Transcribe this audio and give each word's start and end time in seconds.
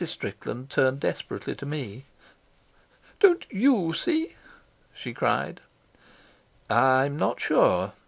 Strickland 0.07 0.71
turned 0.71 0.99
desperately 0.99 1.53
to 1.53 1.63
me. 1.67 2.05
"Don't 3.19 3.45
see?" 3.95 4.35
she 4.95 5.13
cried. 5.13 5.61
"I'm 6.71 7.17
not 7.17 7.39
sure. 7.39 7.93